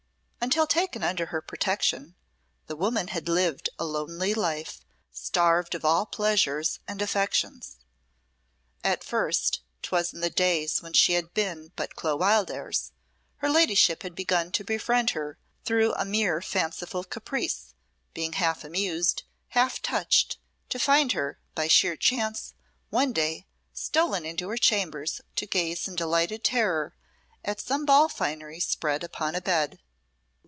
Until 0.43 0.65
taken 0.65 1.03
under 1.03 1.27
her 1.27 1.39
protection, 1.39 2.15
the 2.65 2.73
poor 2.75 2.81
woman 2.85 3.09
had 3.09 3.29
lived 3.29 3.69
a 3.77 3.85
lonely 3.85 4.33
life, 4.33 4.83
starved 5.11 5.75
of 5.75 5.85
all 5.85 6.07
pleasures 6.07 6.79
and 6.87 6.99
affections. 6.99 7.75
At 8.83 9.03
first 9.03 9.61
'twas 9.83 10.11
in 10.15 10.19
the 10.21 10.31
days 10.31 10.81
when 10.81 10.93
she 10.93 11.13
had 11.13 11.31
been 11.35 11.73
but 11.75 11.95
Clo 11.95 12.15
Wildairs 12.17 12.91
her 13.37 13.51
ladyship 13.51 14.01
had 14.01 14.15
begun 14.15 14.51
to 14.53 14.63
befriend 14.63 15.11
her 15.11 15.37
through 15.63 15.93
a 15.93 16.05
mere 16.05 16.41
fanciful 16.41 17.03
caprice, 17.03 17.75
being 18.15 18.33
half 18.33 18.63
amused, 18.63 19.21
half 19.49 19.79
touched, 19.79 20.39
to 20.69 20.79
find 20.79 21.11
her, 21.11 21.39
by 21.53 21.67
sheer 21.67 21.95
chance, 21.95 22.55
one 22.89 23.13
day, 23.13 23.45
stolen 23.73 24.25
into 24.25 24.49
her 24.49 24.57
chambers 24.57 25.21
to 25.35 25.45
gaze 25.45 25.87
in 25.87 25.95
delighted 25.95 26.43
terror 26.43 26.95
at 27.45 27.61
some 27.61 27.85
ball 27.85 28.09
finery 28.09 28.59
spread 28.59 29.03
upon 29.03 29.35
a 29.35 29.39
bed. 29.41 29.79